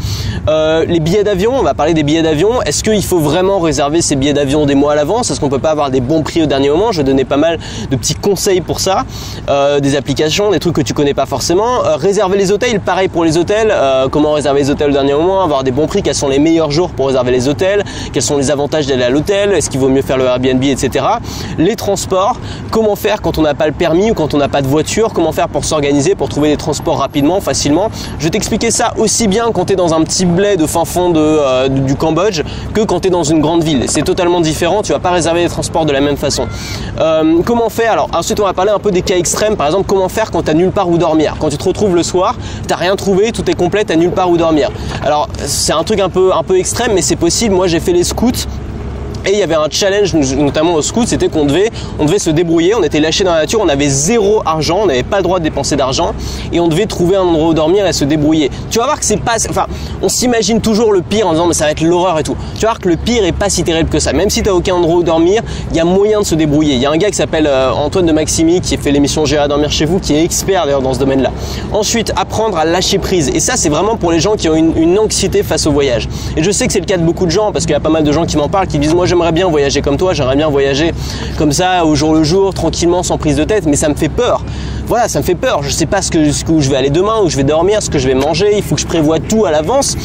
[0.50, 2.62] Euh, les billets d'avion, on va parler des billets d'avion.
[2.64, 5.32] Est-ce qu'il faut vraiment réserver ces billets d'avion des mois à l'avance?
[5.32, 6.92] Est-ce qu'on peut pas avoir des bons prix au dernier moment?
[6.92, 7.58] Je vais donner pas mal
[7.90, 9.06] de petits conseils pour ça.
[9.82, 11.80] des applications, des trucs que tu connais pas forcément.
[11.96, 13.74] réserver les hôtels, pareil pour les hôtels.
[14.12, 16.72] comment réserver les hôtels au dernier moment, avoir des bons prix, quels sont les meilleurs
[16.72, 19.90] jours pour réserver les hôtels, quels sont les avantages d'aller à l'hôtel, est-ce qu'il vaut
[19.90, 21.06] mieux faire le Airbnb, etc.
[21.60, 22.38] Les transports,
[22.72, 25.14] comment faire quand on n'a pas le permis ou quand on n'a pas de voiture,
[25.14, 27.92] comment faire pour s'organiser, pour trouver des transports rapidement, facilement.
[28.18, 30.86] Je vais t'expliquer ça aussi bien quand tu es dans un petit bled de fin
[30.86, 32.42] fond euh, du Cambodge
[32.74, 33.86] que quand tu es dans une grande ville.
[33.88, 36.48] C'est totalement différent, tu vas pas réserver les transports de la même façon.
[37.00, 37.92] Euh, comment faire?
[37.92, 40.44] Alors ensuite on va parler un peu des cas extrêmes, par exemple comment faire quand
[40.44, 41.36] tu nulle part où dormir?
[41.40, 42.36] Quand tu te retrouves le soir,
[42.68, 44.70] tu rien trouvé, tout est complet, tu nulle part où dormir.
[45.04, 47.56] Alors c'est un truc un peu, un peu extrême, mais c'est possible.
[47.56, 48.48] Moi j'ai fait les scouts
[49.26, 52.32] Et il y avait un challenge, notamment au scout, c'était qu'on devait, on devait se
[52.32, 55.24] débrouiller, on était lâché dans la nature, on avait zéro argent, on n'avait pas le
[55.24, 56.14] droit de dépenser d'argent,
[56.52, 58.50] et on devait trouver un endroit où dormir et se débrouiller.
[58.72, 59.68] Tu vas voir que c'est pas, enfin,
[60.02, 62.36] on s'imagine toujours le pire en disant mais ça va être l'horreur et tout.
[62.56, 64.14] Tu vas voir que le pire est pas si terrible que ça.
[64.14, 66.76] Même si tu n'as aucun endroit où dormir, il y a moyen de se débrouiller.
[66.76, 69.48] Il y a un gars qui s'appelle euh, Antoine de Maximi qui fait l'émission J'irai
[69.48, 71.32] dormir chez vous, qui est expert d'ailleurs dans ce domaine-là.
[71.72, 73.30] Ensuite, apprendre à lâcher prise.
[73.30, 76.08] Et ça, c'est vraiment pour les gens qui ont une, une anxiété face au voyage.
[76.36, 77.80] Et je sais que c'est le cas de beaucoup de gens parce qu'il y a
[77.80, 80.14] pas mal de gens qui m'en parlent, qui disent moi j'aimerais bien voyager comme toi,
[80.14, 80.94] j'aimerais bien voyager
[81.38, 84.08] comme ça au jour le jour, tranquillement, sans prise de tête, mais ça me fait
[84.08, 84.42] peur.
[84.92, 85.64] Voilà, ça me fait peur.
[85.64, 87.90] Je sais pas ce que, où je vais aller demain, où je vais dormir, ce
[87.90, 88.58] que je vais manger.
[88.58, 89.96] Il faut que je prévoie tout à l'avance.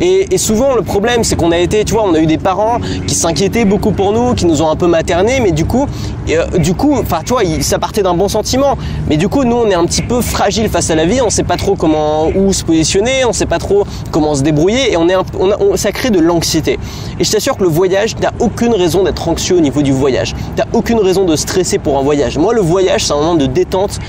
[0.00, 2.80] Et, souvent, le problème, c'est qu'on a été, tu vois, on a eu des parents
[3.06, 5.86] qui s'inquiétaient beaucoup pour nous, qui nous ont un peu maternés, mais du coup,
[6.28, 8.76] euh, du coup, enfin, tu vois, ça partait d'un bon sentiment.
[9.08, 11.20] Mais du coup, nous, on est un petit peu fragile face à la vie.
[11.20, 14.92] On sait pas trop comment, où se positionner, on sait pas trop comment se débrouiller,
[14.92, 16.80] et on est, on ça crée de l'anxiété.
[17.20, 19.92] Et je t'assure que le voyage, tu n'as aucune raison d'être anxieux au niveau du
[19.92, 20.34] voyage.
[20.56, 22.38] Tu n'as aucune raison de stresser pour un voyage.
[22.38, 24.00] Moi, le voyage, c'est un moment de détente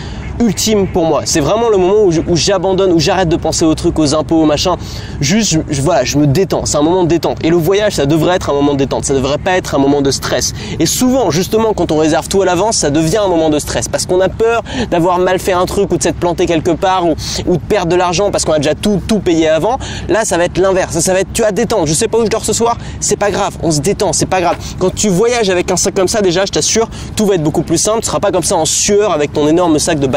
[0.43, 1.21] ultime pour moi.
[1.25, 4.45] C'est vraiment le moment où j'abandonne, où j'arrête de penser aux trucs, aux impôts, aux
[4.45, 4.75] machins.
[5.21, 6.65] Juste, voilà, je me détends.
[6.65, 7.37] C'est un moment de détente.
[7.43, 9.05] Et le voyage, ça devrait être un moment de détente.
[9.05, 10.53] Ça devrait pas être un moment de stress.
[10.79, 13.87] Et souvent, justement, quand on réserve tout à l'avance, ça devient un moment de stress
[13.87, 17.05] parce qu'on a peur d'avoir mal fait un truc ou de s'être planté quelque part
[17.07, 19.77] ou, de perdre de l'argent parce qu'on a déjà tout, tout payé avant.
[20.09, 20.99] Là, ça va être l'inverse.
[20.99, 21.87] Ça va être, tu as détente.
[21.87, 22.77] Je sais pas où je dors ce soir.
[22.99, 23.57] C'est pas grave.
[23.63, 24.13] On se détend.
[24.13, 24.57] C'est pas grave.
[24.79, 27.63] Quand tu voyages avec un sac comme ça, déjà, je t'assure, tout va être beaucoup
[27.63, 28.01] plus simple.
[28.01, 30.07] Tu seras pas comme ça en sueur avec ton énorme sac de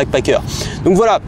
[0.84, 1.20] Donc voilà,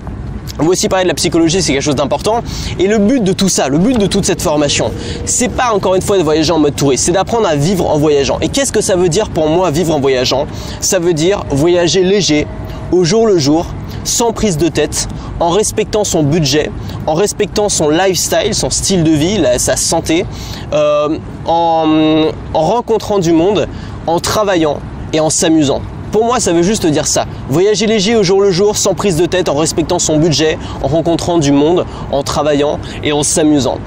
[0.65, 2.43] va aussi parler de la psychologie, c'est quelque chose d'important.
[2.79, 4.93] Et le but de tout ça, le but de toute cette formation,
[5.25, 7.99] c'est pas encore une fois de voyager en mode touriste, c'est d'apprendre à vivre en
[7.99, 8.39] voyageant.
[8.41, 10.47] Et qu'est-ce que ça veut dire pour moi vivre en voyageant?
[10.81, 12.47] Ça veut dire voyager léger,
[12.93, 13.67] au jour le jour,
[14.05, 15.09] sans prise de tête,
[15.41, 16.71] en respectant son budget,
[17.07, 20.25] en respectant son lifestyle, son style de vie, sa santé,
[20.73, 23.69] euh, en rencontrant du monde,
[24.07, 24.79] en travaillant
[25.13, 25.83] et en s'amusant.
[26.13, 27.27] Pour moi, ça veut juste dire ça.
[27.51, 30.89] Voyager léger au jour le jour, sans prise de tête, en respectant son budget, en
[30.89, 33.79] rencontrant du monde, en travaillant et en s'amusant.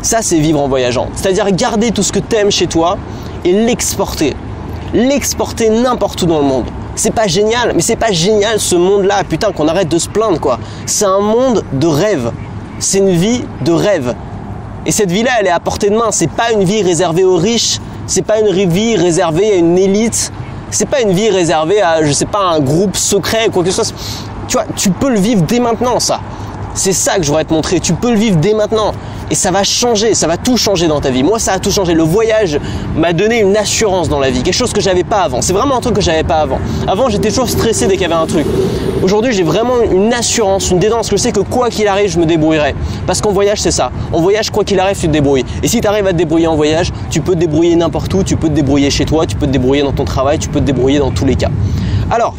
[0.00, 1.08] Ça, c'est vivre en voyageant.
[1.14, 2.96] C'est-à-dire garder tout ce que t'aimes chez toi
[3.44, 4.34] et l'exporter.
[4.94, 6.64] L'exporter n'importe où dans le monde.
[6.94, 9.24] C'est pas génial, mais c'est pas génial ce monde-là.
[9.28, 10.58] Putain, qu'on arrête de se plaindre, quoi.
[10.86, 12.32] C'est un monde de rêve.
[12.78, 14.14] C'est une vie de rêve.
[14.86, 16.10] Et cette vie-là, elle est à portée de main.
[16.10, 17.80] C'est pas une vie réservée aux riches.
[18.06, 20.32] C'est pas une vie réservée à une élite
[20.70, 23.84] c'est pas une vie réservée à, je sais pas, un groupe secret, quoi que ce
[23.84, 23.94] soit.
[24.48, 26.20] Tu vois, tu peux le vivre dès maintenant, ça.
[26.74, 27.80] C'est ça que je voudrais te montrer.
[27.80, 28.92] Tu peux le vivre dès maintenant.
[29.30, 31.24] Et ça va changer, ça va tout changer dans ta vie.
[31.24, 31.94] Moi, ça a tout changé.
[31.94, 32.60] Le voyage
[32.96, 35.42] m'a donné une assurance dans la vie, quelque chose que j'avais pas avant.
[35.42, 36.60] C'est vraiment un truc que j'avais pas avant.
[36.86, 38.46] Avant, j'étais toujours stressé dès qu'il y avait un truc.
[39.02, 42.18] Aujourd'hui, j'ai vraiment une assurance, une détente, que je sais que quoi qu'il arrive, je
[42.18, 42.74] me débrouillerai.
[43.06, 43.90] Parce qu'en voyage, c'est ça.
[44.12, 45.44] En voyage, quoi qu'il arrive, tu te débrouilles.
[45.62, 48.22] Et si tu arrives à te débrouiller en voyage, tu peux te débrouiller n'importe où,
[48.22, 50.60] tu peux te débrouiller chez toi, tu peux te débrouiller dans ton travail, tu peux
[50.60, 51.50] te débrouiller dans tous les cas.
[52.10, 52.34] Alors,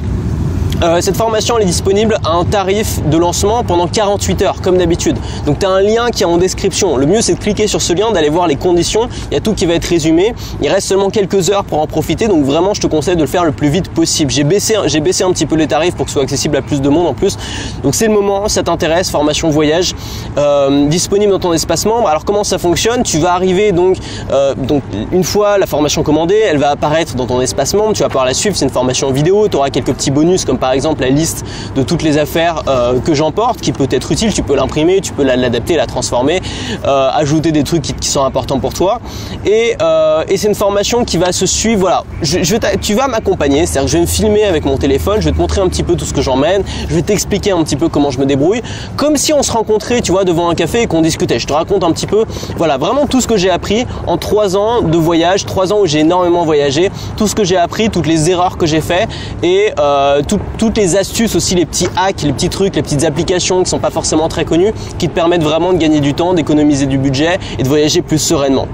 [0.84, 4.78] euh, cette formation elle est disponible à un tarif de lancement pendant 48 heures comme
[4.78, 5.18] d'habitude.
[5.48, 6.98] Donc tu as un lien qui est en description.
[6.98, 9.10] Le mieux c'est de cliquer sur ce lien, d'aller voir les conditions.
[9.32, 10.36] Il y a tout qui va être résumé.
[10.62, 12.28] Il reste seulement quelques heures pour en profiter.
[12.28, 14.32] Donc vraiment je te conseille de le faire le plus vite possible.
[14.32, 16.62] J'ai baissé, j'ai baissé un petit peu les tarifs pour que ce soit accessible à
[16.62, 17.38] plus de monde en plus.
[17.82, 19.96] Donc c'est le moment, ça t'intéresse, formation voyage
[20.38, 22.08] euh, disponible dans ton espace membre.
[22.08, 23.02] Alors comment ça fonctionne?
[23.02, 23.98] Tu vas arriver donc,
[24.32, 27.94] euh, donc une fois la formation commandée, elle va apparaître dans ton espace membre.
[27.94, 28.56] Tu vas pouvoir la suivre.
[28.56, 29.48] C'est une formation vidéo.
[29.48, 31.46] Tu auras quelques petits bonus comme par par exemple la liste
[31.78, 34.34] de toutes les affaires euh, que j'emporte qui peut être utile.
[34.34, 36.42] Tu peux l'imprimer, tu peux l'adapter, la transformer,
[36.86, 39.00] euh, ajouter des trucs qui, sont importants pour toi.
[39.48, 41.80] Euh, et, c'est une formation qui va se suivre.
[41.80, 45.26] Voilà, je, tu vas m'accompagner, c'est-à-dire que je vais me filmer avec mon téléphone, je
[45.26, 47.78] vais te montrer un petit peu tout ce que j'emmène, je vais t'expliquer un petit
[47.78, 48.62] peu comment je me débrouille,
[48.98, 51.40] comme si on se rencontrait, tu vois, devant un café et qu'on discutait.
[51.40, 52.26] Je te raconte un petit peu,
[52.58, 55.86] voilà, vraiment tout ce que j'ai appris en trois ans de voyage, trois ans où
[55.86, 59.08] j'ai énormément voyagé, tout ce que j'ai appris, toutes les erreurs que j'ai fait
[59.44, 59.72] et
[60.28, 63.70] tout, toutes les astuces aussi, les petits hacks, les petits trucs, les petites applications qui
[63.70, 66.98] sont pas forcément très connues, qui te permettent vraiment de gagner du temps, d'économiser du
[66.98, 68.68] budget et de voyager plus sereinement.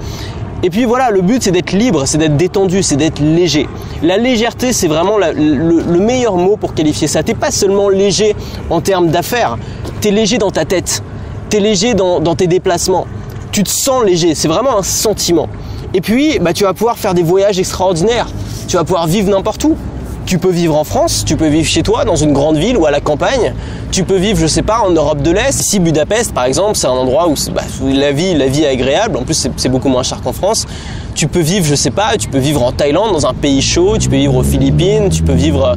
[0.65, 3.67] Et puis voilà, le but c'est d'être libre, c'est d'être détendu, c'est d'être léger.
[4.01, 7.21] La légèreté, c'est vraiment le, meilleur mot pour qualifier ça.
[7.21, 8.33] T'es pas seulement léger
[8.69, 9.57] en termes d'affaires,
[9.99, 11.03] tu es léger dans ta tête,
[11.49, 13.07] tu es léger dans, tes déplacements.
[13.51, 15.49] Tu te sens léger, c'est vraiment un sentiment.
[15.93, 18.27] Et puis, bah, tu vas pouvoir faire des voyages extraordinaires.
[18.67, 19.75] Tu vas pouvoir vivre n'importe où.
[20.25, 22.85] Tu peux vivre en France, tu peux vivre chez toi, dans une grande ville ou
[22.85, 23.53] à la campagne.
[23.91, 25.61] Tu peux vivre, je sais pas, en Europe de l'Est.
[25.61, 29.17] Si Budapest, par exemple, c'est un endroit où, bah, la vie, la vie est agréable.
[29.17, 30.65] En plus, c'est beaucoup moins cher qu'en France.
[31.13, 33.97] Tu peux vivre, je sais pas, tu peux vivre en Thaïlande, dans un pays chaud,
[33.97, 35.75] tu peux vivre aux Philippines, tu peux vivre,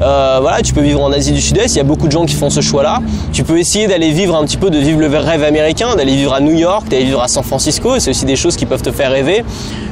[0.00, 1.74] euh, voilà, tu peux vivre en Asie du Sud-Est.
[1.74, 3.00] Il y a beaucoup de gens qui font ce choix-là.
[3.32, 6.32] Tu peux essayer d'aller vivre un petit peu, de vivre le rêve américain, d'aller vivre
[6.32, 7.98] à New York, d'aller vivre à San Francisco.
[7.98, 9.44] C'est aussi des choses qui peuvent te faire rêver.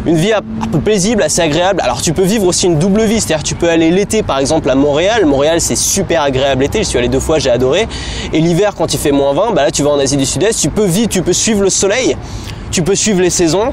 [0.07, 1.81] Une vie un peu paisible, assez agréable.
[1.83, 4.71] Alors tu peux vivre aussi une double vie, c'est-à-dire tu peux aller l'été par exemple
[4.71, 5.27] à Montréal.
[5.27, 6.79] Montréal c'est super agréable l'été.
[6.79, 7.89] Je suis allé deux fois, j'ai adoré.
[8.33, 10.61] Et l'hiver quand il fait moins 20, bah là tu vas en Asie du Sud-Est.
[10.61, 12.17] Tu peux vivre, tu peux suivre le soleil,
[12.71, 13.73] tu peux suivre les saisons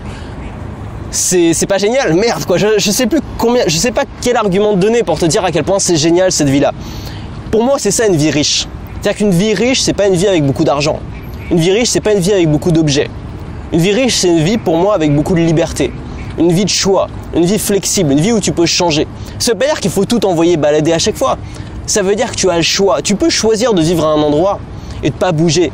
[1.14, 2.58] c'est pas génial, merde quoi.
[2.58, 5.52] Je, je, sais plus combien, je sais pas quel argument donner pour te dire à
[5.52, 6.72] quel point c'est génial cette vie-là.
[7.52, 8.68] Pour moi, c'est ça une vie riche.
[9.00, 11.00] C'est-à-dire qu'une vie riche, c'est pas une vie avec beaucoup d'argent.
[11.52, 13.10] Une vie riche, c'est pas une vie avec beaucoup d'objets.
[13.72, 15.92] Une vie riche, c'est une vie pour moi avec beaucoup de liberté.
[16.40, 19.06] Une vie de choix, une vie flexible, une vie où tu peux changer.
[19.38, 21.38] Ça veut pas dire qu'il faut tout envoyer balader à chaque fois.
[21.86, 23.04] Ça veut dire que tu as le choix.
[23.04, 24.60] Tu peux choisir de vivre à un endroit
[25.04, 25.72] et de pas bouger.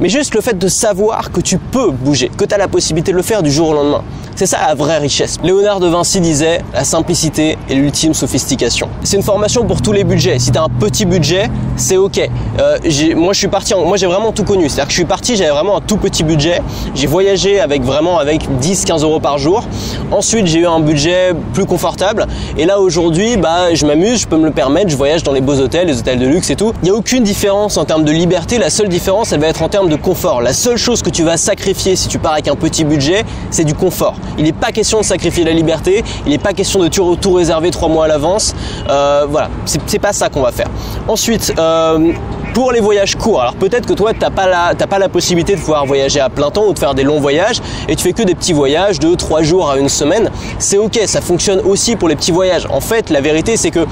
[0.00, 3.12] Mais juste le fait de savoir que tu peux bouger, que tu as la possibilité
[3.12, 4.02] de le faire du jour au lendemain.
[4.34, 5.38] C'est ça la vraie richesse.
[5.44, 8.88] Léonard de Vinci disait la simplicité est l'ultime sophistication.
[9.04, 10.38] C'est une formation pour tous les budgets.
[10.38, 12.18] Si tu as un petit budget, c'est ok.
[12.58, 12.78] Euh,
[13.14, 14.68] moi je suis parti, moi j'ai vraiment tout connu.
[14.68, 16.62] C'est-à-dire que je suis parti, j'avais vraiment un tout petit budget.
[16.94, 19.64] J'ai voyagé avec vraiment avec 10-15 euros par jour.
[20.10, 22.26] Ensuite j'ai eu un budget plus confortable.
[22.56, 24.88] Et là aujourd'hui, bah je m'amuse, je peux me le permettre.
[24.88, 26.72] Je voyage dans les beaux hôtels, les hôtels de luxe et tout.
[26.82, 28.56] Il n'y a aucune différence en termes de liberté.
[28.56, 30.40] La seule différence, elle va être en termes de confort.
[30.40, 33.64] La seule chose que tu vas sacrifier si tu pars avec un petit budget, c'est
[33.64, 34.16] du confort.
[34.38, 37.70] Il n'est pas question de sacrifier la liberté, il n'est pas question de tout, réserver
[37.70, 38.54] trois mois à l'avance.
[38.88, 40.68] Euh, voilà, c'est pas ça qu'on va faire.
[41.08, 42.12] Ensuite, euh,
[42.54, 45.54] pour les voyages courts, alors peut-être que toi, tu n'as pas, la, pas la possibilité
[45.54, 48.12] de pouvoir voyager à plein temps ou de faire des longs voyages et tu fais
[48.12, 50.30] que des petits voyages de trois jours à une semaine.
[50.58, 52.66] C'est ok, ça fonctionne aussi pour les petits voyages.
[52.70, 53.86] En fait, la vérité, c'est que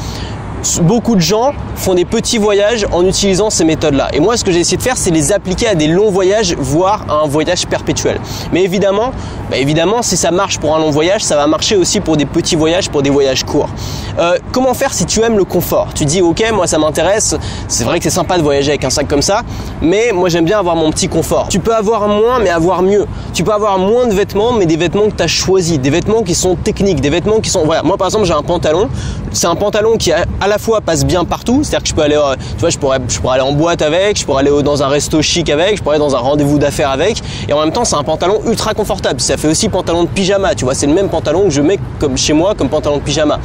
[0.83, 4.09] beaucoup de gens font des petits voyages en utilisant ces méthodes-là.
[4.13, 6.55] Et moi, ce que j'ai essayé de faire, c'est les appliquer à des longs voyages,
[6.59, 8.21] voire à un voyage perpétuel.
[8.53, 9.13] Mais évidemment,
[9.51, 12.27] bah évidemment, si ça marche pour un long voyage, ça va marcher aussi pour des
[12.27, 13.71] petits voyages, pour des voyages courts.
[14.19, 15.89] Euh, comment faire si tu aimes le confort?
[15.95, 17.35] Tu dis, ok, moi ça m'intéresse.
[17.67, 19.43] C'est vrai que c'est sympa de voyager avec un sac comme ça,
[19.81, 21.49] mais moi j'aime bien avoir mon petit confort.
[21.49, 23.07] Tu peux avoir moins, mais avoir mieux.
[23.33, 26.23] Tu peux avoir moins de vêtements, mais des vêtements que tu as choisis, des vêtements
[26.23, 27.65] qui sont techniques, des vêtements qui sont.
[27.65, 28.89] Voilà, moi par exemple, j'ai un pantalon.
[29.33, 32.17] C'est un pantalon qui à la fois passe bien partout, c'est-à-dire que je peux aller,
[32.17, 34.83] euh, tu vois, je pourrais, je pourrais aller en boîte avec, je pourrais aller dans
[34.83, 37.73] un resto chic avec, je pourrais aller dans un rendez-vous d'affaires avec, et en même
[37.73, 39.21] temps, c'est un pantalon ultra confortable.
[39.21, 41.79] Ça fait aussi pantalon de pyjama, tu vois, c'est le même pantalon que je mets
[41.99, 43.39] comme chez moi comme pantalon de pyjama.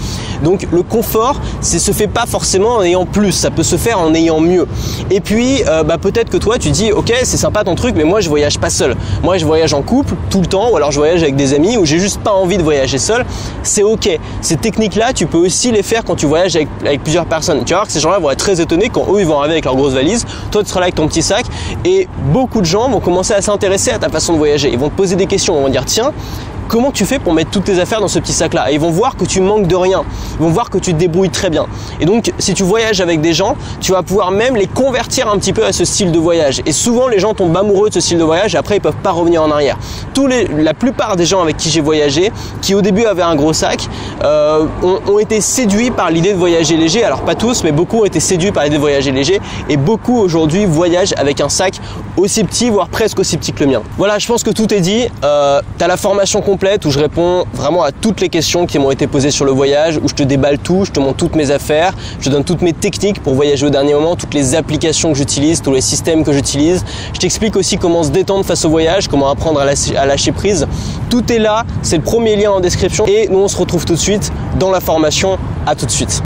[0.43, 3.99] Donc le confort, c'est se fait pas forcément en ayant plus, ça peut se faire
[3.99, 4.67] en ayant mieux.
[5.11, 8.03] Et puis, euh, bah, peut-être que toi, tu dis, ok, c'est sympa ton truc, mais
[8.03, 8.95] moi, je voyage pas seul.
[9.23, 11.77] Moi, je voyage en couple tout le temps, ou alors je voyage avec des amis,
[11.77, 13.23] ou j'ai juste pas envie de voyager seul.
[13.61, 14.19] C'est ok.
[14.41, 17.63] Ces techniques-là, tu peux aussi les faire quand tu voyages avec plusieurs personnes.
[17.65, 19.55] Tu vas voir que ces gens-là vont être très étonnés quand eux ils vont arriver
[19.55, 21.45] avec leur grosse valise, toi tu seras là avec ton petit sac
[21.83, 24.69] et beaucoup de gens vont commencer à s'intéresser à ta façon de voyager.
[24.71, 26.11] Ils vont te poser des questions, ils vont dire tiens,
[26.67, 28.79] comment tu fais pour mettre toutes tes affaires dans ce petit sac là et ils
[28.79, 30.03] vont voir que tu manques de rien.
[30.39, 31.67] Ils vont voir que tu te débrouilles très bien.
[31.99, 35.37] Et donc si tu voyages avec des gens tu vas pouvoir même les convertir un
[35.37, 36.61] petit peu à ce style de voyage.
[36.65, 38.93] Et souvent les gens tombent amoureux de ce style de voyage et après ils peuvent
[38.95, 39.77] pas revenir en arrière.
[40.13, 43.35] Tous les, la plupart des gens avec qui j'ai voyagé qui au début avaient un
[43.35, 43.87] gros sac
[44.23, 47.03] euh, ont, ont, été séduits par l'idée de voyager léger.
[47.03, 49.39] Alors pas tous mais beaucoup ont été séduits par l'idée de voyager léger.
[49.69, 51.79] Et beaucoup aujourd'hui voyagent avec un sac
[52.17, 53.81] aussi petit voire presque aussi petit que le mien.
[53.97, 55.07] Voilà je pense que tout est dit.
[55.23, 56.54] Euh, tu as la formation complète
[56.85, 59.99] où je réponds vraiment à toutes les questions qui m'ont été posées sur le voyage,
[60.01, 62.61] où je te déballe tout, je te montre toutes mes affaires, je te donne toutes
[62.61, 66.23] mes techniques pour voyager au dernier moment, toutes les applications que j'utilise, tous les systèmes
[66.23, 66.85] que j'utilise.
[67.13, 70.65] Je t'explique aussi comment se détendre face au voyage, comment apprendre à lâcher, prise.
[71.09, 73.95] Tout est là, c'est le premier lien en description et nous on se retrouve tout
[73.95, 75.37] de suite dans la formation.
[75.67, 76.13] À tout de suite.